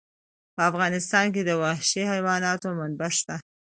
په 0.55 0.61
افغانستان 0.69 1.25
کې 1.33 1.41
د 1.45 1.51
وحشي 1.63 2.03
حیواناتو 2.11 2.67
منابع 2.79 3.09
شته. 3.17 3.35